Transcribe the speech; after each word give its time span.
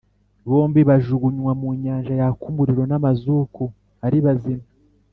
Bombi 0.49 0.79
bajugunywa 0.89 1.51
mu 1.61 1.69
nyanja 1.83 2.13
yaka 2.21 2.43
umuriro 2.51 2.83
n’amazuku 2.87 3.63
ari 4.05 4.17
bazima. 4.25 4.65